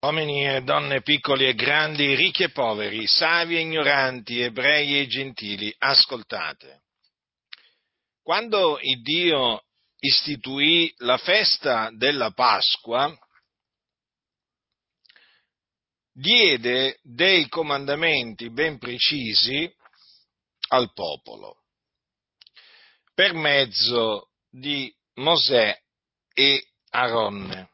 Uomini 0.00 0.46
e 0.46 0.62
donne 0.62 1.02
piccoli 1.02 1.48
e 1.48 1.54
grandi, 1.54 2.14
ricchi 2.14 2.44
e 2.44 2.50
poveri, 2.50 3.04
savi 3.08 3.56
e 3.56 3.60
ignoranti, 3.62 4.40
ebrei 4.40 5.00
e 5.00 5.08
gentili, 5.08 5.74
ascoltate. 5.76 6.82
Quando 8.22 8.78
il 8.80 9.02
Dio 9.02 9.64
istituì 9.98 10.94
la 10.98 11.18
festa 11.18 11.90
della 11.90 12.30
Pasqua, 12.30 13.12
diede 16.12 17.00
dei 17.02 17.48
comandamenti 17.48 18.50
ben 18.50 18.78
precisi 18.78 19.68
al 20.68 20.92
popolo 20.92 21.62
per 23.14 23.32
mezzo 23.32 24.30
di 24.48 24.94
Mosè 25.14 25.76
e 26.34 26.68
Aronne 26.90 27.70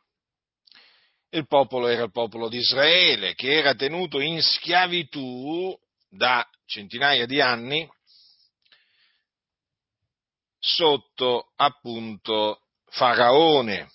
il 1.34 1.46
popolo 1.48 1.88
era 1.88 2.04
il 2.04 2.12
popolo 2.12 2.48
di 2.48 2.58
Israele, 2.58 3.34
che 3.34 3.54
era 3.54 3.74
tenuto 3.74 4.20
in 4.20 4.40
schiavitù 4.40 5.76
da 6.08 6.48
centinaia 6.64 7.26
di 7.26 7.40
anni 7.40 7.90
sotto 10.58 11.52
appunto 11.56 12.60
Faraone. 12.86 13.90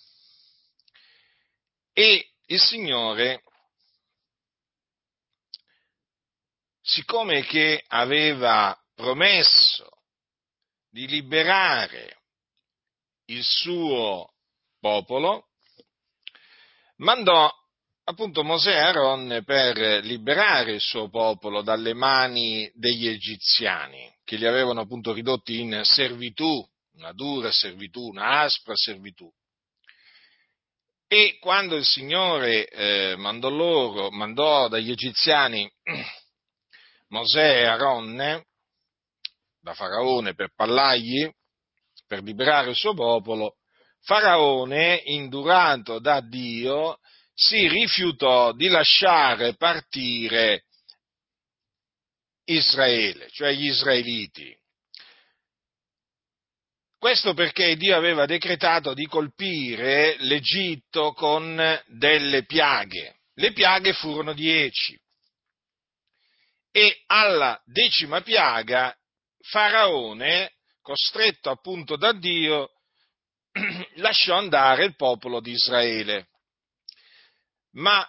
E 1.94 2.30
il 2.46 2.60
Signore, 2.60 3.42
siccome 6.82 7.42
che 7.44 7.82
aveva 7.88 8.78
promesso 8.94 9.88
di 10.90 11.06
liberare 11.06 12.18
il 13.26 13.42
suo 13.42 14.34
popolo, 14.78 15.49
mandò 17.00 17.50
appunto 18.04 18.42
Mosè 18.42 18.70
e 18.70 18.78
Aaron 18.78 19.42
per 19.44 20.04
liberare 20.04 20.72
il 20.72 20.80
suo 20.80 21.08
popolo 21.08 21.62
dalle 21.62 21.94
mani 21.94 22.70
degli 22.74 23.06
egiziani, 23.06 24.12
che 24.24 24.36
li 24.36 24.46
avevano 24.46 24.80
appunto 24.80 25.12
ridotti 25.12 25.60
in 25.60 25.80
servitù, 25.84 26.66
una 26.94 27.12
dura 27.12 27.50
servitù, 27.52 28.08
una 28.08 28.40
aspra 28.40 28.74
servitù. 28.74 29.30
E 31.06 31.38
quando 31.40 31.76
il 31.76 31.84
Signore 31.84 32.68
eh, 32.68 33.16
mandò 33.16 33.48
loro, 33.48 34.10
mandò 34.10 34.68
dagli 34.68 34.90
egiziani 34.90 35.68
Mosè 37.08 37.62
e 37.62 37.64
Aaron 37.64 38.44
da 39.62 39.74
Faraone 39.74 40.34
per 40.34 40.52
parlargli, 40.54 41.28
per 42.06 42.22
liberare 42.22 42.70
il 42.70 42.76
suo 42.76 42.94
popolo, 42.94 43.56
Faraone, 44.02 45.02
indurato 45.04 45.98
da 45.98 46.20
Dio, 46.20 46.98
si 47.34 47.68
rifiutò 47.68 48.52
di 48.52 48.68
lasciare 48.68 49.54
partire 49.54 50.64
Israele, 52.44 53.28
cioè 53.30 53.52
gli 53.52 53.66
israeliti. 53.66 54.54
Questo 56.98 57.32
perché 57.32 57.76
Dio 57.76 57.96
aveva 57.96 58.26
decretato 58.26 58.92
di 58.92 59.06
colpire 59.06 60.16
l'Egitto 60.18 61.12
con 61.12 61.82
delle 61.86 62.44
piaghe. 62.44 63.20
Le 63.34 63.52
piaghe 63.52 63.94
furono 63.94 64.34
dieci. 64.34 65.00
E 66.70 67.02
alla 67.06 67.58
decima 67.64 68.20
piaga 68.20 68.94
Faraone, 69.40 70.52
costretto 70.82 71.48
appunto 71.48 71.96
da 71.96 72.12
Dio, 72.12 72.70
lasciò 74.00 74.36
andare 74.36 74.84
il 74.84 74.96
popolo 74.96 75.40
di 75.40 75.52
Israele. 75.52 76.28
Ma 77.72 78.06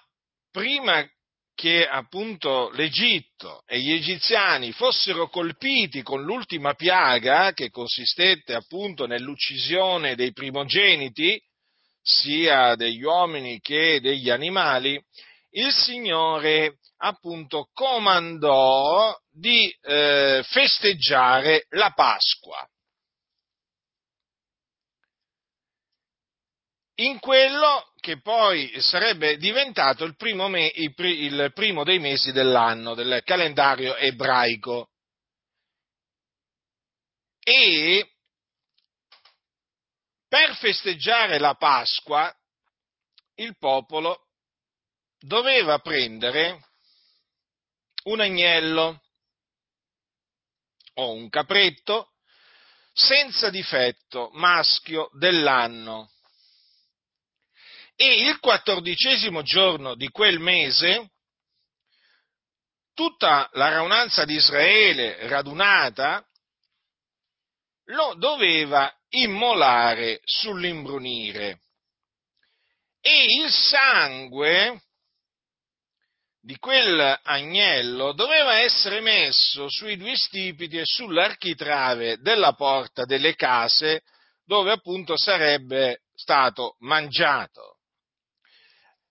prima 0.52 1.08
che 1.53 1.88
appunto 1.88 2.72
l'Egitto 2.72 3.61
e 3.67 3.80
gli 3.80 3.92
egiziani 3.92 4.72
fossero 4.72 5.30
colpiti 5.30 6.02
con 6.02 6.23
l'ultima 6.23 6.73
piaga, 6.73 7.53
che 7.53 7.69
consistette 7.69 8.56
appunto 8.56 9.06
nell'uccisione 9.06 10.16
dei 10.16 10.31
primogeniti, 10.31 11.40
sia 12.02 12.73
degli 12.75 13.03
uomini 13.03 13.59
che 13.59 14.00
degli 14.02 14.31
animali, 14.31 15.00
il 15.52 15.72
Signore 15.72 16.78
appunto 16.97 17.69
comandò 17.73 19.16
di 19.29 19.69
eh, 19.81 20.41
festeggiare 20.44 21.66
la 21.69 21.91
Pasqua. 21.91 22.68
In 27.01 27.19
quello 27.19 27.91
che 28.00 28.19
poi 28.22 28.79
sarebbe 28.81 29.38
diventato 29.38 30.03
il 30.03 30.16
primo, 30.16 30.47
me, 30.50 30.72
il 30.75 31.51
primo 31.53 31.84
dei 31.84 32.00
mesi 32.00 32.31
dell'anno, 32.31 32.94
del 32.94 33.22
calendario 33.23 33.95
ebraico. 33.95 34.89
E 37.44 38.07
per 40.28 40.56
festeggiare 40.57 41.40
la 41.40 41.56
Pasqua 41.56 42.31
il 43.35 43.57
popolo 43.57 44.28
doveva 45.19 45.79
prendere 45.79 46.59
un 48.03 48.19
agnello 48.19 49.01
o 50.95 51.13
un 51.13 51.29
capretto 51.29 52.11
senza 52.94 53.50
difetto, 53.50 54.29
maschio 54.34 55.09
dell'anno 55.13 56.10
e 57.96 58.28
il 58.28 58.40
quattordicesimo 58.40 59.41
giorno 59.41 59.96
di 59.96 60.09
quel 60.09 60.40
mese 60.40 61.12
tutta 62.94 63.50
la 63.53 63.69
raunanza 63.69 64.25
di 64.25 64.35
Israele 64.35 65.28
radunata 65.28 66.25
lo 67.85 68.16
doveva 68.16 68.91
immolare 69.09 70.19
sull'imbrunire 70.24 71.59
e 73.02 73.25
il 73.25 73.52
sangue 73.52 74.81
di 76.44 76.58
quel 76.58 77.19
agnello 77.23 78.13
doveva 78.13 78.59
essere 78.59 79.00
messo 79.00 79.69
sui 79.69 79.96
due 79.96 80.16
stipiti 80.16 80.78
e 80.78 80.85
sull'architrave 80.85 82.18
della 82.18 82.53
porta 82.53 83.06
delle 83.06 83.35
case 83.35 84.02
dove 84.46 84.72
appunto 84.72 85.18
sarebbe 85.18 86.02
stato 86.16 86.75
mangiato. 86.79 87.78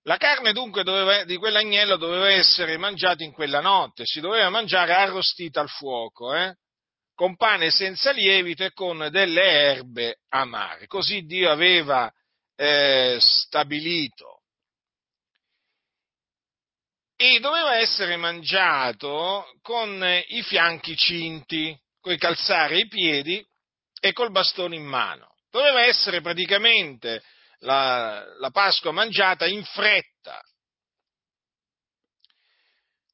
La 0.04 0.16
carne 0.16 0.52
dunque 0.52 0.82
doveva, 0.82 1.24
di 1.24 1.36
quell'agnello 1.36 1.96
doveva 1.96 2.30
essere 2.30 2.78
mangiata 2.78 3.22
in 3.22 3.32
quella 3.32 3.60
notte, 3.60 4.04
si 4.06 4.20
doveva 4.20 4.48
mangiare 4.48 4.94
arrostita 4.94 5.60
al 5.60 5.68
fuoco, 5.68 6.34
eh? 6.34 6.54
con 7.14 7.36
pane 7.36 7.70
senza 7.70 8.12
lievito 8.12 8.64
e 8.64 8.72
con 8.72 9.08
delle 9.10 9.42
erbe 9.42 10.20
amare. 10.30 10.86
Così 10.86 11.26
Dio 11.26 11.50
aveva 11.50 12.10
eh, 12.56 13.18
stabilito. 13.20 14.40
E 17.16 17.38
doveva 17.40 17.76
essere 17.76 18.16
mangiato 18.16 19.44
con 19.60 20.02
i 20.28 20.42
fianchi 20.42 20.96
cinti, 20.96 21.78
coi 22.00 22.16
calzare 22.16 22.76
ai 22.76 22.88
piedi 22.88 23.46
e 24.00 24.14
col 24.14 24.30
bastone 24.30 24.76
in 24.76 24.86
mano. 24.86 25.34
Doveva 25.50 25.82
essere 25.82 26.22
praticamente 26.22 27.22
la, 27.60 28.24
la 28.38 28.50
Pasqua 28.50 28.92
mangiata 28.92 29.46
in 29.46 29.64
fretta. 29.64 30.40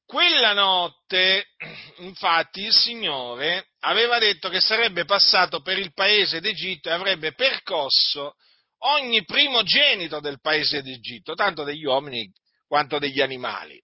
Quella 0.05 0.53
notte, 0.53 1.47
infatti, 1.97 2.61
il 2.61 2.73
Signore 2.73 3.71
aveva 3.79 4.19
detto 4.19 4.47
che 4.49 4.61
sarebbe 4.61 5.03
passato 5.03 5.61
per 5.61 5.77
il 5.77 5.93
paese 5.93 6.39
d'Egitto 6.39 6.87
e 6.89 6.93
avrebbe 6.93 7.33
percosso 7.33 8.35
ogni 8.79 9.25
primogenito 9.25 10.21
del 10.21 10.39
paese 10.39 10.81
d'Egitto, 10.81 11.33
tanto 11.33 11.63
degli 11.63 11.83
uomini 11.83 12.31
quanto 12.67 12.99
degli 12.99 13.21
animali, 13.21 13.81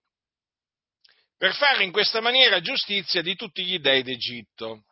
per 1.37 1.53
fare 1.55 1.83
in 1.83 1.91
questa 1.91 2.21
maniera 2.21 2.61
giustizia 2.61 3.21
di 3.21 3.35
tutti 3.35 3.65
gli 3.65 3.79
dei 3.79 4.01
d'Egitto. 4.01 4.85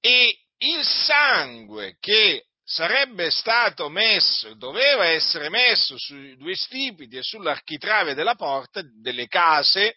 E 0.00 0.44
il 0.58 0.84
sangue 0.84 1.96
che 1.98 2.47
sarebbe 2.68 3.30
stato 3.30 3.88
messo, 3.88 4.52
doveva 4.54 5.06
essere 5.06 5.48
messo 5.48 5.96
sui 5.96 6.36
due 6.36 6.54
stipiti 6.54 7.16
e 7.16 7.22
sull'architrave 7.22 8.12
della 8.12 8.34
porta 8.34 8.82
delle 9.00 9.26
case 9.26 9.94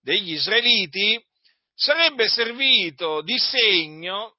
degli 0.00 0.32
israeliti, 0.32 1.22
sarebbe 1.74 2.26
servito 2.28 3.20
di 3.20 3.38
segno 3.38 4.36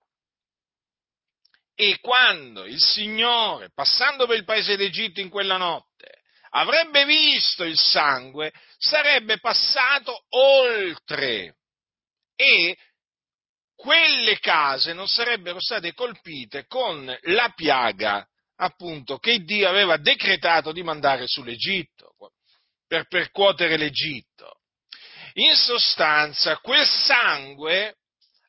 e 1.76 2.00
quando 2.00 2.66
il 2.66 2.82
Signore, 2.82 3.70
passando 3.72 4.26
per 4.26 4.38
il 4.38 4.46
paese 4.46 4.76
d'Egitto 4.78 5.20
in 5.20 5.30
quella 5.30 5.58
notte, 5.58 6.24
avrebbe 6.52 7.06
visto 7.06 7.64
il 7.64 7.78
sangue, 7.78 8.52
sarebbe 8.80 9.40
passato 9.40 10.26
oltre 10.30 11.58
e 12.36 12.76
quelle 13.86 14.40
case 14.40 14.94
non 14.94 15.08
sarebbero 15.08 15.62
state 15.62 15.94
colpite 15.94 16.66
con 16.66 17.06
la 17.06 17.54
piaga 17.56 18.28
appunto 18.56 19.20
che 19.20 19.44
Dio 19.44 19.70
aveva 19.70 19.98
decretato 19.98 20.72
di 20.72 20.82
mandare 20.82 21.28
sull'Egitto. 21.28 22.16
per 22.88 23.08
percuotere 23.08 23.78
l'Egitto. 23.78 24.60
In 25.34 25.56
sostanza, 25.56 26.58
quel 26.60 26.86
sangue 26.86 27.96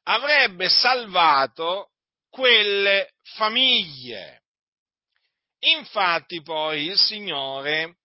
avrebbe 0.05 0.69
salvato 0.69 1.93
quelle 2.29 3.13
famiglie. 3.23 4.43
Infatti 5.61 6.43
poi 6.43 6.85
il 6.85 6.99
Signore, 6.99 7.97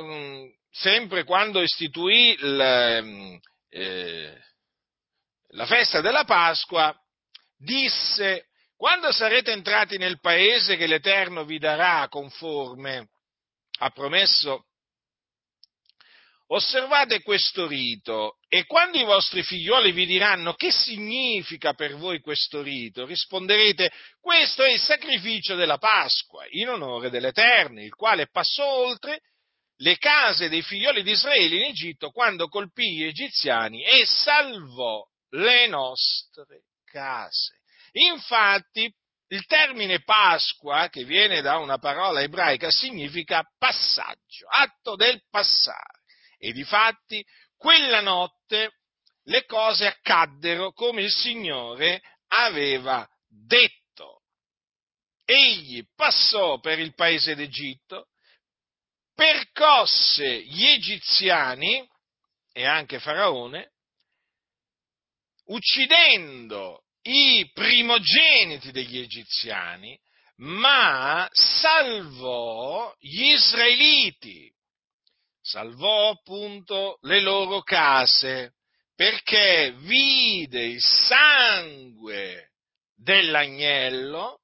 mm, 0.00 0.46
sempre 0.70 1.24
quando 1.24 1.60
istituì 1.60 2.34
il, 2.40 3.00
mm, 3.02 3.36
eh, 3.68 4.42
la 5.52 5.66
festa 5.66 6.00
della 6.00 6.24
Pasqua, 6.24 6.94
disse, 7.56 8.46
quando 8.76 9.12
sarete 9.12 9.52
entrati 9.52 9.96
nel 9.96 10.20
paese 10.20 10.76
che 10.76 10.86
l'Eterno 10.86 11.44
vi 11.44 11.58
darà 11.58 12.06
conforme 12.08 13.08
ha 13.80 13.90
promesso 13.90 14.68
Osservate 16.50 17.20
questo 17.20 17.66
rito 17.66 18.38
e 18.48 18.64
quando 18.64 18.96
i 18.96 19.04
vostri 19.04 19.42
figlioli 19.42 19.92
vi 19.92 20.06
diranno 20.06 20.54
che 20.54 20.70
significa 20.70 21.74
per 21.74 21.96
voi 21.96 22.20
questo 22.20 22.62
rito, 22.62 23.04
risponderete 23.04 23.92
questo 24.18 24.62
è 24.62 24.72
il 24.72 24.80
sacrificio 24.80 25.56
della 25.56 25.76
Pasqua 25.76 26.46
in 26.48 26.70
onore 26.70 27.10
dell'Eterno, 27.10 27.82
il 27.82 27.94
quale 27.94 28.28
passò 28.30 28.66
oltre 28.66 29.20
le 29.80 29.98
case 29.98 30.48
dei 30.48 30.62
figlioli 30.62 31.02
di 31.02 31.10
Israele 31.10 31.56
in 31.56 31.62
Egitto 31.64 32.10
quando 32.10 32.48
colpì 32.48 32.94
gli 32.94 33.04
egiziani 33.04 33.82
e 33.82 34.06
salvò 34.06 35.04
le 35.30 35.66
nostre 35.66 36.64
case. 36.84 37.60
Infatti, 37.92 38.92
il 39.28 39.44
termine 39.46 40.02
Pasqua, 40.02 40.88
che 40.88 41.04
viene 41.04 41.42
da 41.42 41.58
una 41.58 41.78
parola 41.78 42.22
ebraica, 42.22 42.70
significa 42.70 43.42
passaggio, 43.58 44.46
atto 44.48 44.96
del 44.96 45.22
passare. 45.28 46.00
E 46.38 46.52
difatti 46.52 47.24
quella 47.56 48.00
notte 48.00 48.72
le 49.24 49.44
cose 49.44 49.86
accaddero 49.86 50.72
come 50.72 51.02
il 51.02 51.10
Signore 51.10 52.00
aveva 52.28 53.06
detto. 53.26 54.22
Egli 55.24 55.84
passò 55.94 56.58
per 56.58 56.78
il 56.78 56.94
paese 56.94 57.34
d'Egitto, 57.34 58.06
percosse 59.14 60.42
gli 60.44 60.64
egiziani 60.64 61.86
e 62.52 62.64
anche 62.64 62.98
Faraone, 62.98 63.72
uccidendo 65.48 66.84
i 67.02 67.50
primogeniti 67.52 68.70
degli 68.70 68.98
egiziani, 68.98 69.98
ma 70.36 71.28
salvò 71.30 72.94
gli 72.98 73.32
israeliti. 73.32 74.52
Salvò 75.40 76.10
appunto 76.10 76.98
le 77.02 77.20
loro 77.20 77.62
case 77.62 78.54
perché 78.94 79.74
vide 79.78 80.64
il 80.64 80.82
sangue 80.82 82.52
dell'agnello 82.94 84.40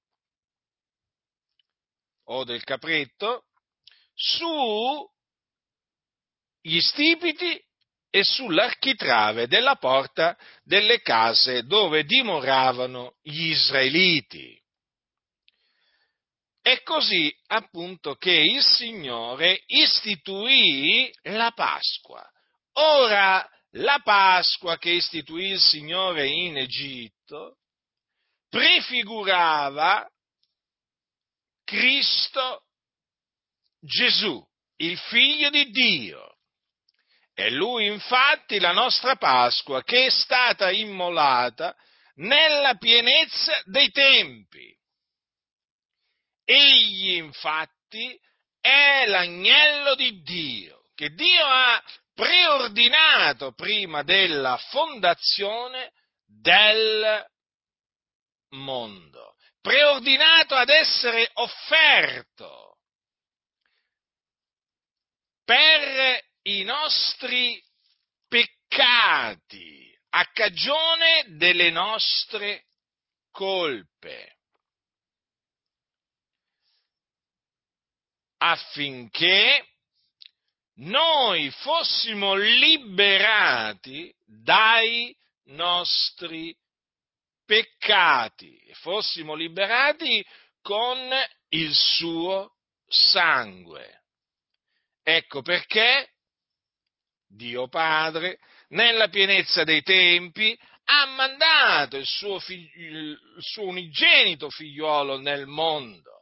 o 2.27 2.45
del 2.45 2.63
capretto 2.65 3.47
su 4.15 5.07
gli 6.61 6.81
stipiti 6.81 7.63
e 8.15 8.23
sull'architrave 8.23 9.49
della 9.49 9.75
porta 9.75 10.39
delle 10.63 11.01
case 11.01 11.65
dove 11.65 12.05
dimoravano 12.05 13.17
gli 13.23 13.49
israeliti. 13.49 14.57
È 16.63 16.81
così 16.85 17.37
appunto 17.49 18.15
che 18.15 18.31
il 18.31 18.63
Signore 18.63 19.65
istituì 19.67 21.13
la 21.23 21.51
Pasqua. 21.51 22.25
Ora, 22.75 23.45
la 23.73 23.99
Pasqua 23.99 24.79
che 24.79 24.91
istituì 24.91 25.49
il 25.49 25.61
Signore 25.61 26.29
in 26.29 26.57
Egitto 26.57 27.57
prefigurava 28.49 30.09
Cristo 31.65 32.63
Gesù, 33.81 34.41
il 34.77 34.97
figlio 34.99 35.51
di 35.51 35.69
Dio. 35.73 36.34
È 37.35 37.51
lui 37.51 37.87
infatti 37.87 38.61
la 38.61 38.71
nostra 38.71 39.17
Pasqua 39.17 39.83
che 39.83 40.07
è 40.07 40.11
stata 40.11 40.71
immolata 40.71 41.75
nella 42.17 42.77
pienezza 42.77 43.61
dei 43.65 43.91
tempi. 43.91 44.73
Egli 46.45 47.17
infatti 47.17 48.17
è 48.61 49.05
l'agnello 49.07 49.97
di 49.97 50.23
Dio, 50.23 50.85
che 50.95 51.11
Dio 51.11 51.45
ha 51.45 51.83
preordinato 52.15 53.53
prima 53.53 54.05
della 54.05 54.57
fondazione 54.57 55.91
del 56.25 57.27
mondo, 58.51 59.35
preordinato 59.61 60.55
ad 60.55 60.69
essere 60.69 61.29
offerto 61.33 62.79
per 65.45 66.23
i 66.45 66.63
nostri 66.63 67.63
peccati 68.29 69.97
a 70.11 70.25
cagione 70.33 71.25
delle 71.37 71.71
nostre 71.71 72.67
colpe. 73.31 74.35
affinché 78.45 79.67
noi 80.77 81.51
fossimo 81.51 82.35
liberati 82.35 84.15
dai 84.23 85.17
nostri 85.45 86.55
peccati 87.47 88.57
e 88.59 88.75
fossimo 88.75 89.35
liberati 89.35 90.25
con 90.61 90.99
il 91.51 91.75
suo 91.75 92.57
sangue. 92.87 94.03
Ecco 95.03 95.41
perché 95.43 96.14
Dio 97.35 97.69
Padre, 97.69 98.39
nella 98.69 99.09
pienezza 99.09 99.65
dei 99.65 99.83
tempi, 99.83 100.59
ha 100.85 101.07
mandato 101.07 101.97
il 101.97 102.07
suo, 102.07 102.39
figlio, 102.39 102.71
il 102.77 103.19
suo 103.39 103.65
unigenito 103.65 104.51
figliuolo 104.51 105.19
nel 105.19 105.47
mondo 105.47 106.13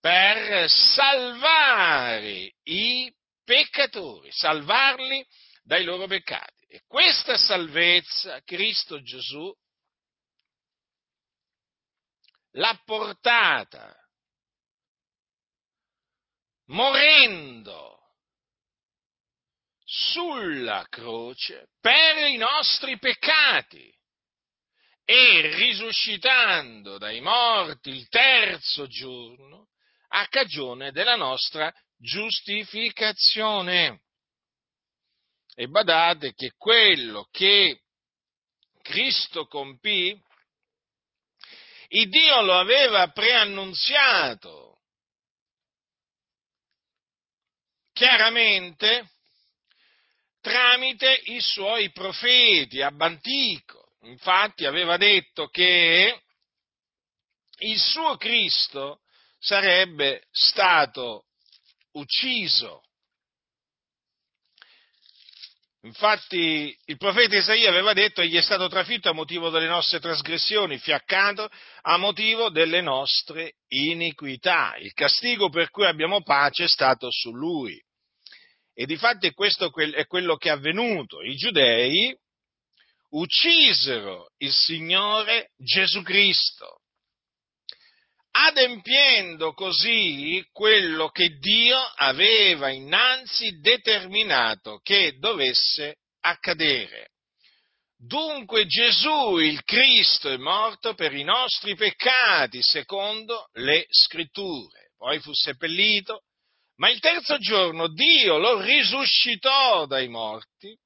per 0.00 0.68
salvare 0.70 2.54
i 2.64 3.12
peccatori, 3.44 4.30
salvarli 4.30 5.24
dai 5.62 5.84
loro 5.84 6.06
peccati. 6.06 6.64
E 6.68 6.82
questa 6.86 7.36
salvezza 7.36 8.40
Cristo 8.42 9.00
Gesù 9.02 9.52
l'ha 12.52 12.80
portata 12.84 13.94
morendo 16.66 17.95
sulla 19.96 20.86
croce 20.90 21.68
per 21.80 22.28
i 22.28 22.36
nostri 22.36 22.98
peccati 22.98 23.90
e 25.04 25.56
risuscitando 25.56 26.98
dai 26.98 27.22
morti 27.22 27.90
il 27.90 28.06
terzo 28.08 28.86
giorno 28.88 29.68
a 30.08 30.26
cagione 30.26 30.92
della 30.92 31.16
nostra 31.16 31.72
giustificazione. 31.96 34.02
E 35.54 35.66
badate 35.68 36.34
che 36.34 36.52
quello 36.58 37.28
che 37.30 37.80
Cristo 38.82 39.46
compì, 39.46 40.14
il 41.88 42.08
Dio 42.10 42.42
lo 42.42 42.58
aveva 42.58 43.08
preannunziato 43.08 44.80
chiaramente 47.94 49.15
tramite 50.46 51.22
i 51.24 51.40
suoi 51.40 51.90
profeti 51.90 52.80
ab 52.80 53.00
antico. 53.00 53.94
Infatti 54.02 54.64
aveva 54.64 54.96
detto 54.96 55.48
che 55.48 56.22
il 57.58 57.78
suo 57.80 58.16
Cristo 58.16 59.00
sarebbe 59.40 60.22
stato 60.30 61.24
ucciso. 61.94 62.82
Infatti 65.80 66.76
il 66.84 66.96
profeta 66.96 67.36
Isaia 67.36 67.68
aveva 67.68 67.92
detto 67.92 68.20
egli 68.20 68.36
è 68.36 68.42
stato 68.42 68.68
trafitto 68.68 69.08
a 69.08 69.14
motivo 69.14 69.50
delle 69.50 69.66
nostre 69.66 69.98
trasgressioni, 69.98 70.78
fiaccato 70.78 71.50
a 71.82 71.96
motivo 71.96 72.50
delle 72.50 72.82
nostre 72.82 73.54
iniquità. 73.66 74.76
Il 74.78 74.92
castigo 74.92 75.48
per 75.48 75.70
cui 75.70 75.86
abbiamo 75.86 76.22
pace 76.22 76.64
è 76.64 76.68
stato 76.68 77.08
su 77.10 77.32
lui. 77.32 77.80
E 78.78 78.84
difatti 78.84 79.32
questo 79.32 79.72
è 79.74 80.06
quello 80.06 80.36
che 80.36 80.50
è 80.50 80.52
avvenuto. 80.52 81.22
I 81.22 81.34
giudei 81.34 82.14
uccisero 83.10 84.28
il 84.36 84.52
Signore 84.52 85.52
Gesù 85.56 86.02
Cristo 86.02 86.82
adempiendo 88.38 89.54
così 89.54 90.46
quello 90.52 91.08
che 91.08 91.38
Dio 91.38 91.78
aveva 91.78 92.68
innanzi 92.68 93.60
determinato 93.60 94.80
che 94.82 95.16
dovesse 95.18 95.96
accadere. 96.20 97.12
Dunque 97.96 98.66
Gesù, 98.66 99.38
il 99.38 99.64
Cristo, 99.64 100.28
è 100.28 100.36
morto 100.36 100.92
per 100.92 101.14
i 101.14 101.24
nostri 101.24 101.74
peccati, 101.74 102.60
secondo 102.60 103.48
le 103.54 103.86
scritture. 103.88 104.90
Poi 104.98 105.18
fu 105.20 105.32
seppellito, 105.32 106.24
ma 106.76 106.90
il 106.90 107.00
terzo 107.00 107.38
giorno 107.38 107.88
Dio 107.88 108.38
lo 108.38 108.60
risuscitò 108.60 109.86
dai 109.86 110.08
morti, 110.08 110.76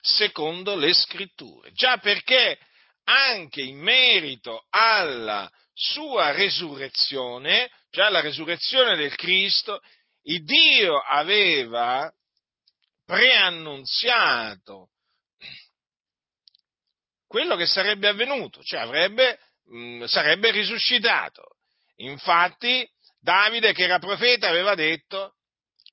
secondo 0.00 0.76
le 0.76 0.92
scritture. 0.94 1.72
Già 1.72 1.98
perché 1.98 2.58
anche 3.04 3.62
in 3.62 3.78
merito 3.78 4.66
alla 4.70 5.50
sua 5.72 6.30
resurrezione, 6.32 7.70
cioè 7.90 8.06
alla 8.06 8.20
resurrezione 8.20 8.96
del 8.96 9.14
Cristo, 9.14 9.80
il 10.22 10.44
Dio 10.44 10.98
aveva 10.98 12.10
preannunziato 13.04 14.90
quello 17.26 17.56
che 17.56 17.66
sarebbe 17.66 18.08
avvenuto, 18.08 18.62
cioè 18.62 18.80
avrebbe, 18.80 19.38
mh, 19.66 20.04
sarebbe 20.04 20.50
risuscitato. 20.50 21.56
Infatti, 21.96 22.88
Davide, 23.26 23.72
che 23.72 23.82
era 23.82 23.98
profeta, 23.98 24.46
aveva 24.46 24.76
detto, 24.76 25.32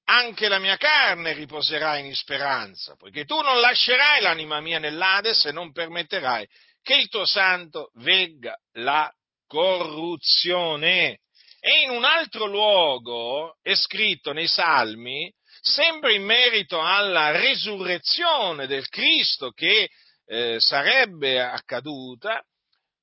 anche 0.04 0.48
la 0.48 0.60
mia 0.60 0.78
carne 0.78 1.34
riposerà 1.34 1.98
in 1.98 2.14
speranza, 2.14 2.96
poiché 2.96 3.26
tu 3.26 3.42
non 3.42 3.60
lascerai 3.60 4.22
l'anima 4.22 4.62
mia 4.62 4.78
nell'Ades 4.78 5.46
e 5.46 5.52
non 5.52 5.72
permetterai 5.72 6.48
che 6.84 6.94
il 6.94 7.08
tuo 7.08 7.26
santo 7.26 7.90
vegga 7.96 8.56
la 8.74 9.12
corruzione. 9.48 11.22
E 11.60 11.82
in 11.82 11.90
un 11.90 12.04
altro 12.04 12.46
luogo 12.46 13.58
è 13.64 13.74
scritto 13.74 14.32
nei 14.32 14.48
Salmi, 14.48 15.34
sempre 15.60 16.14
in 16.14 16.24
merito 16.24 16.80
alla 16.80 17.32
resurrezione 17.32 18.68
del 18.68 18.88
Cristo 18.90 19.50
che 19.50 19.90
eh, 20.28 20.60
sarebbe 20.60 21.42
accaduta, 21.42 22.44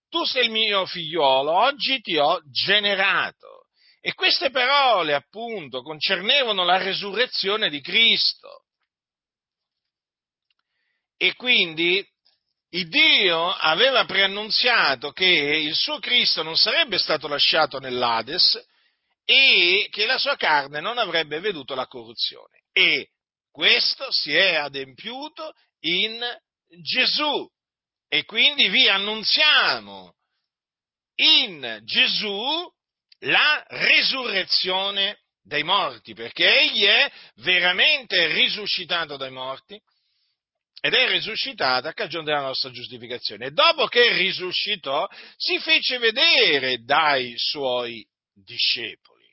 tu 0.09 0.23
sei 0.23 0.45
il 0.45 0.51
mio 0.53 0.87
figliolo, 0.87 1.51
oggi 1.51 2.01
ti 2.01 2.17
ho 2.17 2.41
generato. 2.45 3.60
E 4.01 4.15
queste 4.15 4.51
parole, 4.51 5.15
appunto, 5.15 5.83
concernevano 5.83 6.65
la 6.65 6.79
resurrezione 6.79 7.69
di 7.69 7.81
Cristo. 7.83 8.65
E 11.17 11.35
quindi 11.35 12.03
il 12.71 12.89
Dio 12.89 13.51
aveva 13.51 14.07
preannunziato 14.07 15.11
che 15.13 15.27
il 15.27 15.75
suo 15.75 15.99
Cristo 15.99 16.43
non 16.43 16.57
sarebbe 16.57 16.99
stato 16.99 17.29
lasciato 17.29 17.79
nell'Ades 17.79 18.59
e 19.25 19.89
che 19.91 20.07
la 20.07 20.19
sua 20.19 20.37
carne 20.37 20.81
non 20.81 20.97
avrebbe 20.97 21.41
veduto 21.41 21.75
la 21.75 21.87
corruzione. 21.87 22.63
E 22.73 23.11
questo 23.51 24.11
si 24.11 24.33
è 24.33 24.55
adempiuto 24.55 25.53
in 25.81 26.21
Gesù. 26.81 27.47
E 28.09 28.25
quindi 28.25 28.69
vi 28.69 28.89
annunziamo 28.89 30.15
in 31.17 31.81
Gesù 31.85 32.67
la 33.21 33.65
risurrezione 33.69 35.19
dei 35.43 35.63
morti, 35.63 36.15
perché 36.15 36.47
egli 36.47 36.85
è 36.85 37.11
veramente 37.37 38.29
risuscitato 38.29 39.17
dai 39.17 39.31
morti 39.31 39.81
ed 40.81 40.95
è 40.95 41.09
risuscitato 41.09 41.89
a 41.89 41.93
cagione 41.93 42.25
della 42.25 42.41
nostra 42.41 42.71
giustificazione. 42.71 43.47
E 43.47 43.51
dopo 43.51 43.87
che 43.87 44.13
risuscitò, 44.13 45.07
si 45.37 45.59
fece 45.59 45.99
vedere 45.99 46.83
dai 46.85 47.35
suoi 47.37 48.07
discepoli. 48.33 49.27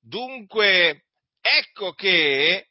Dunque, 0.00 1.04
ecco 1.40 1.92
che 1.92 2.66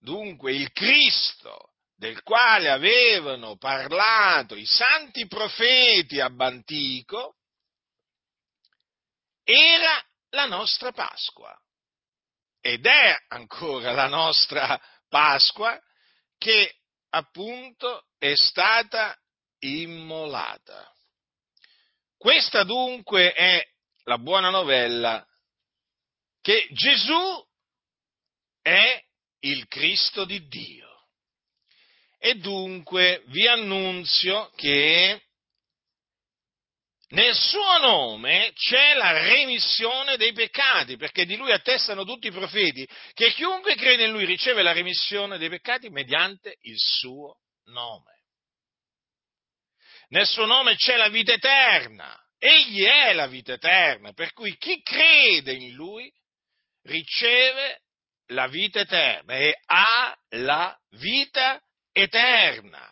dunque 0.00 0.52
il 0.52 0.72
Cristo 0.72 1.70
del 1.96 2.22
quale 2.22 2.68
avevano 2.68 3.56
parlato 3.56 4.56
i 4.56 4.66
santi 4.66 5.28
profeti 5.28 6.18
ab 6.18 6.62
era 9.44 10.04
la 10.30 10.46
nostra 10.46 10.92
Pasqua. 10.92 11.56
Ed 12.60 12.86
è 12.86 13.16
ancora 13.28 13.92
la 13.92 14.06
nostra 14.06 14.80
Pasqua 15.08 15.80
che 16.38 16.76
appunto 17.10 18.06
è 18.18 18.34
stata 18.34 19.16
immolata. 19.60 20.90
Questa 22.16 22.62
dunque 22.62 23.32
è 23.32 23.64
la 24.04 24.18
buona 24.18 24.50
novella 24.50 25.26
che 26.40 26.68
Gesù 26.72 27.46
è 28.60 29.02
il 29.40 29.66
Cristo 29.66 30.24
di 30.24 30.46
Dio. 30.46 30.88
E 32.18 32.36
dunque 32.36 33.24
vi 33.26 33.48
annunzio 33.48 34.50
che 34.54 35.20
nel 37.12 37.34
suo 37.34 37.78
nome 37.78 38.52
c'è 38.54 38.94
la 38.94 39.12
remissione 39.12 40.16
dei 40.16 40.32
peccati, 40.32 40.96
perché 40.96 41.26
di 41.26 41.36
lui 41.36 41.52
attestano 41.52 42.04
tutti 42.04 42.28
i 42.28 42.32
profeti 42.32 42.88
che 43.12 43.32
chiunque 43.32 43.74
crede 43.74 44.04
in 44.04 44.12
lui 44.12 44.24
riceve 44.24 44.62
la 44.62 44.72
remissione 44.72 45.36
dei 45.36 45.50
peccati 45.50 45.90
mediante 45.90 46.56
il 46.62 46.76
suo 46.78 47.40
nome. 47.64 48.20
Nel 50.08 50.26
suo 50.26 50.46
nome 50.46 50.76
c'è 50.76 50.96
la 50.96 51.08
vita 51.08 51.32
eterna, 51.32 52.18
egli 52.38 52.82
è 52.82 53.12
la 53.12 53.26
vita 53.26 53.54
eterna, 53.54 54.12
per 54.12 54.32
cui 54.32 54.56
chi 54.56 54.82
crede 54.82 55.52
in 55.52 55.72
lui 55.72 56.10
riceve 56.84 57.82
la 58.28 58.46
vita 58.48 58.80
eterna 58.80 59.36
e 59.36 59.54
ha 59.66 60.14
la 60.30 60.78
vita 60.92 61.62
eterna. 61.92 62.91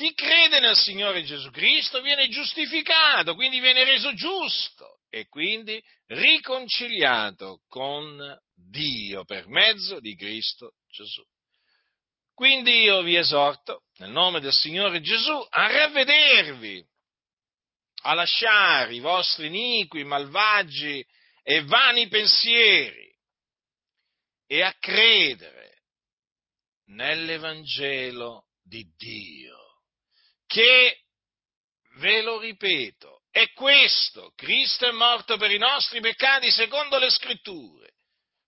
Chi 0.00 0.14
crede 0.14 0.60
nel 0.60 0.76
Signore 0.76 1.22
Gesù 1.24 1.50
Cristo 1.50 2.00
viene 2.00 2.30
giustificato, 2.30 3.34
quindi 3.34 3.60
viene 3.60 3.84
reso 3.84 4.14
giusto 4.14 5.00
e 5.10 5.28
quindi 5.28 5.78
riconciliato 6.06 7.60
con 7.68 8.18
Dio 8.54 9.26
per 9.26 9.46
mezzo 9.48 10.00
di 10.00 10.16
Cristo 10.16 10.76
Gesù. 10.88 11.22
Quindi 12.32 12.80
io 12.80 13.02
vi 13.02 13.16
esorto, 13.16 13.82
nel 13.98 14.08
nome 14.08 14.40
del 14.40 14.54
Signore 14.54 15.02
Gesù, 15.02 15.46
a 15.50 15.70
ravvedervi, 15.70 16.82
a 18.04 18.14
lasciare 18.14 18.94
i 18.94 19.00
vostri 19.00 19.48
iniqui, 19.48 20.02
malvagi 20.04 21.06
e 21.42 21.62
vani 21.64 22.08
pensieri 22.08 23.14
e 24.46 24.62
a 24.62 24.74
credere 24.78 25.82
nell'Evangelo 26.86 28.46
di 28.62 28.82
Dio 28.96 29.59
che, 30.50 31.04
ve 31.98 32.22
lo 32.22 32.40
ripeto, 32.40 33.22
è 33.30 33.52
questo, 33.52 34.32
Cristo 34.34 34.88
è 34.88 34.90
morto 34.90 35.36
per 35.36 35.52
i 35.52 35.58
nostri 35.58 36.00
peccati 36.00 36.50
secondo 36.50 36.98
le 36.98 37.08
scritture, 37.08 37.92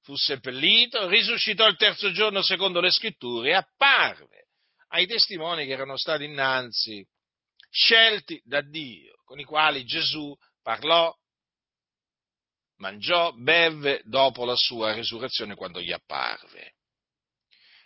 fu 0.03 0.17
seppellito, 0.17 1.07
risuscitò 1.07 1.65
il 1.69 1.77
terzo 1.77 2.11
giorno 2.11 2.43
secondo 2.43 2.81
le 2.81 2.91
scritture 2.91 3.51
e 3.51 3.55
apparve 3.55 4.49
ai 4.89 5.07
testimoni 5.07 5.65
che 5.65 5.71
erano 5.71 5.97
stati 5.97 6.25
innanzi 6.25 7.07
scelti 7.71 8.43
da 8.45 8.63
Dio, 8.63 9.23
con 9.25 9.39
i 9.39 9.45
quali 9.45 9.85
Gesù 9.85 10.37
parlò, 10.61 11.15
mangiò, 12.79 13.31
bevve 13.33 14.03
dopo 14.07 14.45
la 14.45 14.57
sua 14.57 14.93
risurrezione 14.93 15.55
quando 15.55 15.81
gli 15.81 15.93
apparve. 15.93 16.75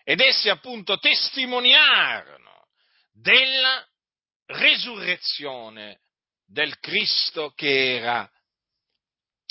Ed 0.04 0.20
essi 0.20 0.48
appunto 0.48 0.96
testimoniarono 0.96 2.68
della 3.12 3.86
risurrezione 4.46 6.00
del 6.44 6.78
Cristo 6.78 7.52
che 7.54 7.96
era 7.96 8.30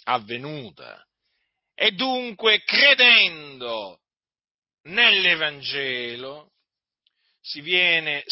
avvenuta. 0.05 1.05
E 1.73 1.91
dunque, 1.91 2.63
credendo 2.63 4.01
nell'Evangelo, 4.83 6.53
si 7.41 7.61
viene 7.61 8.23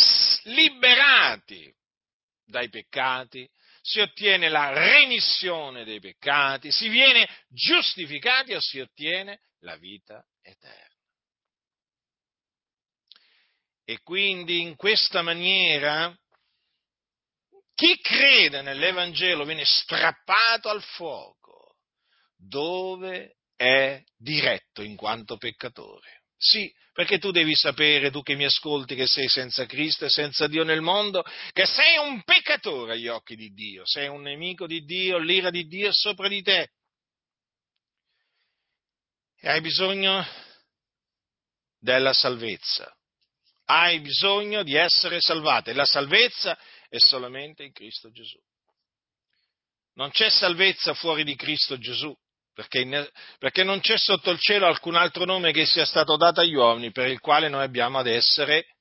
liberati 0.43 1.73
dai 2.45 2.69
peccati, 2.69 3.47
si 3.81 3.99
ottiene 3.99 4.47
la 4.47 4.71
remissione 4.71 5.83
dei 5.83 5.99
peccati, 5.99 6.71
si 6.71 6.87
viene 6.87 7.27
giustificati 7.49 8.53
o 8.53 8.61
si 8.61 8.79
ottiene 8.79 9.41
la 9.59 9.75
vita 9.75 10.25
eterna. 10.41 10.91
E 13.83 14.01
quindi 14.01 14.61
in 14.61 14.77
questa 14.77 15.21
maniera 15.21 16.17
chi 17.83 17.99
crede 17.99 18.61
nell'Evangelo 18.61 19.43
viene 19.43 19.65
strappato 19.65 20.69
al 20.69 20.81
fuoco, 20.81 21.75
dove 22.37 23.39
è 23.57 24.01
diretto 24.17 24.81
in 24.81 24.95
quanto 24.95 25.35
peccatore. 25.35 26.21
Sì, 26.37 26.71
perché 26.93 27.19
tu 27.19 27.31
devi 27.31 27.53
sapere, 27.53 28.09
tu 28.09 28.21
che 28.21 28.35
mi 28.35 28.45
ascolti, 28.45 28.95
che 28.95 29.05
sei 29.05 29.27
senza 29.27 29.65
Cristo 29.65 30.05
e 30.05 30.09
senza 30.09 30.47
Dio 30.47 30.63
nel 30.63 30.79
mondo, 30.79 31.25
che 31.51 31.65
sei 31.65 31.97
un 31.97 32.23
peccatore 32.23 32.93
agli 32.93 33.09
occhi 33.09 33.35
di 33.35 33.49
Dio, 33.49 33.85
sei 33.85 34.07
un 34.07 34.21
nemico 34.21 34.65
di 34.65 34.85
Dio, 34.85 35.17
l'ira 35.17 35.49
di 35.49 35.67
Dio 35.67 35.89
è 35.89 35.93
sopra 35.93 36.29
di 36.29 36.41
te. 36.41 36.69
E 39.41 39.49
hai 39.49 39.59
bisogno 39.59 40.25
della 41.79 42.13
salvezza. 42.13 42.95
Hai 43.65 43.99
bisogno 43.99 44.63
di 44.63 44.75
essere 44.75 45.19
salvato 45.19 45.69
e 45.69 45.73
la 45.73 45.85
salvezza 45.85 46.57
è 46.93 46.99
solamente 46.99 47.63
in 47.63 47.71
Cristo 47.71 48.11
Gesù. 48.11 48.37
Non 49.95 50.11
c'è 50.11 50.29
salvezza 50.29 50.93
fuori 50.93 51.23
di 51.23 51.35
Cristo 51.35 51.79
Gesù 51.79 52.15
perché, 52.53 53.11
perché 53.39 53.63
non 53.63 53.79
c'è 53.79 53.97
sotto 53.97 54.29
il 54.29 54.37
cielo 54.39 54.67
alcun 54.67 54.93
altro 54.93 55.25
nome 55.25 55.51
che 55.51 55.65
sia 55.65 55.85
stato 55.85 56.17
dato 56.17 56.41
agli 56.41 56.53
uomini 56.53 56.91
per 56.91 57.07
il 57.07 57.19
quale 57.19 57.49
noi 57.49 57.63
abbiamo 57.63 57.97
ad 57.97 58.05
essere 58.05 58.75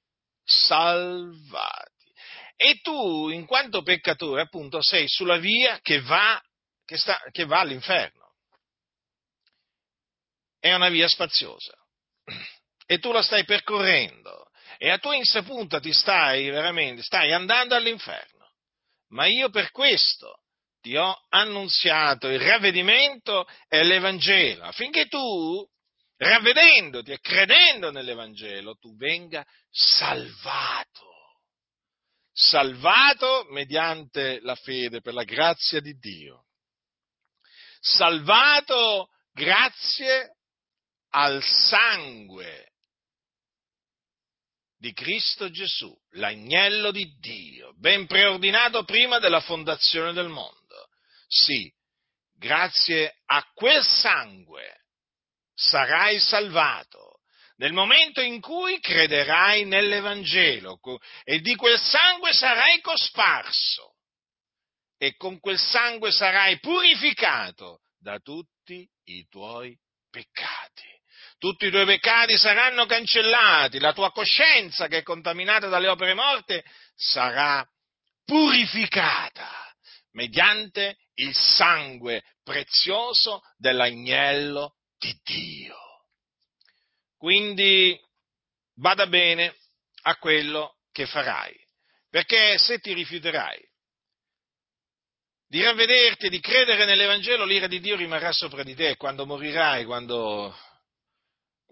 salvati. 0.45 2.12
E 2.54 2.81
tu, 2.83 3.31
in 3.31 3.47
quanto 3.47 3.81
peccatore, 3.81 4.42
appunto, 4.42 4.83
sei 4.83 5.09
sulla 5.09 5.38
via 5.38 5.81
che 5.81 6.02
va, 6.02 6.38
che 6.85 6.99
sta, 6.99 7.19
che 7.31 7.47
va 7.47 7.61
all'inferno. 7.61 8.35
È 10.61 10.73
una 10.75 10.90
via 10.90 11.09
spaziosa. 11.09 11.75
E 12.85 12.99
tu 12.99 13.11
la 13.11 13.23
stai 13.23 13.45
percorrendo. 13.45 14.50
E 14.78 14.90
a 14.90 14.98
tua 14.98 15.16
insaputa 15.16 15.80
ti 15.80 15.92
stai 15.92 16.50
veramente, 16.50 17.02
stai 17.02 17.32
andando 17.32 17.74
all'inferno. 17.74 18.52
Ma 19.08 19.26
io 19.26 19.50
per 19.50 19.70
questo 19.70 20.42
ti 20.80 20.96
ho 20.96 21.14
annunziato 21.28 22.28
il 22.28 22.40
ravvedimento 22.40 23.46
e 23.68 23.84
l'Evangelo, 23.84 24.64
affinché 24.64 25.06
tu, 25.06 25.64
ravvedendoti 26.16 27.12
e 27.12 27.20
credendo 27.20 27.90
nell'Evangelo, 27.90 28.76
tu 28.76 28.96
venga 28.96 29.44
salvato. 29.70 31.10
Salvato 32.32 33.46
mediante 33.50 34.40
la 34.40 34.54
fede 34.54 35.00
per 35.00 35.14
la 35.14 35.24
grazia 35.24 35.80
di 35.80 35.92
Dio. 35.98 36.46
Salvato 37.80 39.08
grazie 39.32 40.36
al 41.10 41.42
sangue 41.42 42.71
di 44.82 44.92
Cristo 44.94 45.48
Gesù, 45.48 45.96
l'agnello 46.14 46.90
di 46.90 47.14
Dio, 47.20 47.72
ben 47.78 48.08
preordinato 48.08 48.82
prima 48.82 49.20
della 49.20 49.38
fondazione 49.38 50.12
del 50.12 50.26
mondo. 50.26 50.88
Sì, 51.28 51.72
grazie 52.36 53.20
a 53.26 53.48
quel 53.54 53.80
sangue 53.84 54.80
sarai 55.54 56.18
salvato 56.18 57.20
nel 57.58 57.72
momento 57.72 58.20
in 58.22 58.40
cui 58.40 58.80
crederai 58.80 59.66
nell'Evangelo 59.66 60.80
e 61.22 61.38
di 61.38 61.54
quel 61.54 61.78
sangue 61.78 62.32
sarai 62.32 62.80
cosparso 62.80 63.94
e 64.98 65.14
con 65.14 65.38
quel 65.38 65.60
sangue 65.60 66.10
sarai 66.10 66.58
purificato 66.58 67.82
da 68.00 68.18
tutti 68.18 68.84
i 69.04 69.28
tuoi 69.28 69.78
peccati. 70.10 71.01
Tutti 71.42 71.66
i 71.66 71.70
tuoi 71.70 71.84
peccati 71.84 72.38
saranno 72.38 72.87
cancellati, 72.87 73.80
la 73.80 73.92
tua 73.92 74.12
coscienza 74.12 74.87
che 74.87 74.99
è 74.99 75.02
contaminata 75.02 75.66
dalle 75.66 75.88
opere 75.88 76.14
morte 76.14 76.62
sarà 76.94 77.68
purificata 78.25 79.50
mediante 80.12 80.99
il 81.14 81.34
sangue 81.34 82.22
prezioso 82.44 83.40
dell'agnello 83.56 84.76
di 84.96 85.18
Dio. 85.25 85.76
Quindi 87.16 87.99
vada 88.76 89.08
bene 89.08 89.56
a 90.02 90.14
quello 90.18 90.76
che 90.92 91.06
farai, 91.06 91.56
perché 92.08 92.56
se 92.56 92.78
ti 92.78 92.92
rifiuterai 92.92 93.58
di 95.49 95.61
ravvederti 95.61 96.28
di 96.28 96.38
credere 96.38 96.84
nell'Evangelo, 96.84 97.44
l'ira 97.44 97.66
di 97.66 97.80
Dio 97.80 97.96
rimarrà 97.96 98.30
sopra 98.30 98.62
di 98.62 98.76
te 98.76 98.96
quando 98.96 99.26
morirai, 99.26 99.84
quando, 99.84 100.56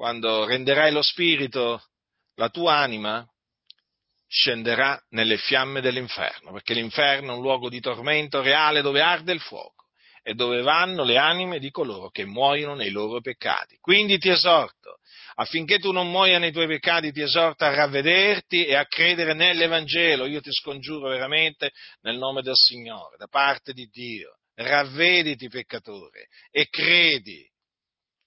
quando 0.01 0.47
renderai 0.47 0.93
lo 0.93 1.03
spirito, 1.03 1.91
la 2.37 2.49
tua 2.49 2.77
anima 2.77 3.23
scenderà 4.27 4.99
nelle 5.11 5.37
fiamme 5.37 5.83
dell'inferno, 5.83 6.53
perché 6.53 6.73
l'inferno 6.73 7.33
è 7.33 7.37
un 7.37 7.43
luogo 7.43 7.69
di 7.69 7.81
tormento 7.81 8.41
reale 8.41 8.81
dove 8.81 9.03
arde 9.03 9.35
il 9.35 9.41
fuoco 9.41 9.89
e 10.23 10.33
dove 10.33 10.63
vanno 10.63 11.05
le 11.05 11.19
anime 11.19 11.59
di 11.59 11.71
coloro 11.71 12.09
che 12.09 12.25
muoiono 12.25 12.75
nei 12.75 12.89
loro 12.89 13.21
peccati. 13.21 13.77
Quindi 13.79 14.17
ti 14.17 14.31
esorto, 14.31 15.01
affinché 15.35 15.79
tu 15.79 15.93
non 15.93 16.09
muoia 16.09 16.39
nei 16.39 16.51
tuoi 16.51 16.67
peccati, 16.67 17.13
ti 17.13 17.21
esorto 17.21 17.67
a 17.67 17.75
ravvederti 17.75 18.65
e 18.65 18.77
a 18.77 18.87
credere 18.87 19.35
nell'Evangelo. 19.35 20.25
Io 20.25 20.41
ti 20.41 20.51
scongiuro 20.51 21.11
veramente 21.11 21.73
nel 22.01 22.17
nome 22.17 22.41
del 22.41 22.57
Signore, 22.57 23.19
da 23.19 23.27
parte 23.27 23.75
di 23.75 23.87
Dio. 23.93 24.39
Ravvediti 24.55 25.49
peccatore 25.51 26.29
e 26.51 26.71
credi 26.71 27.50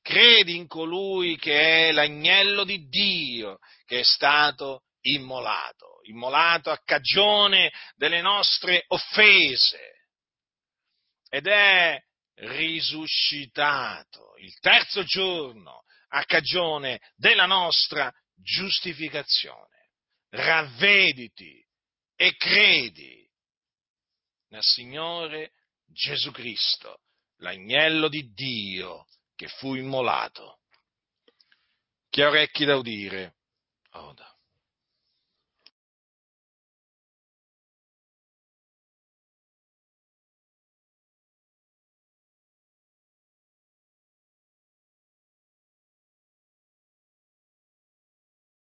credi 0.03 0.55
in 0.55 0.67
colui 0.67 1.37
che 1.37 1.87
è 1.87 1.91
l'agnello 1.91 2.63
di 2.63 2.87
Dio 2.87 3.57
che 3.85 4.01
è 4.01 4.03
stato 4.03 4.83
immolato, 5.05 6.01
immolato 6.03 6.69
a 6.69 6.79
cagione 6.83 7.71
delle 7.95 8.21
nostre 8.21 8.83
offese 8.89 10.05
ed 11.29 11.47
è 11.47 11.99
risuscitato 12.35 14.35
il 14.37 14.57
terzo 14.59 15.03
giorno 15.03 15.83
a 16.09 16.23
cagione 16.25 16.99
della 17.15 17.45
nostra 17.45 18.11
giustificazione. 18.35 19.89
Ravvediti 20.29 21.63
e 22.15 22.35
credi 22.35 23.23
nel 24.49 24.63
Signore 24.63 25.51
Gesù 25.85 26.31
Cristo, 26.31 27.01
l'agnello 27.37 28.07
di 28.07 28.31
Dio 28.33 29.05
che 29.35 29.47
fu 29.47 29.75
immolato. 29.75 30.59
Chi 32.09 32.21
ha 32.21 32.29
orecchi 32.29 32.65
da 32.65 32.75
udire, 32.75 33.37
oda. 33.91 34.32